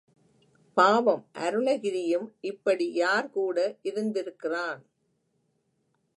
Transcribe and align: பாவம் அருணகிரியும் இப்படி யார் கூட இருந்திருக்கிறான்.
பாவம் 0.77 1.25
அருணகிரியும் 1.33 2.27
இப்படி 2.41 2.93
யார் 2.93 3.29
கூட 3.29 3.57
இருந்திருக்கிறான். 3.81 4.81